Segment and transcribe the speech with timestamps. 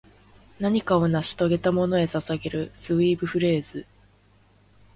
[0.59, 3.85] 何かを成し遂げたものへ捧げるスウィープフレーズ